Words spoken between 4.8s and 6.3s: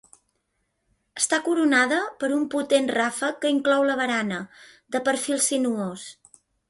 de perfil sinuós.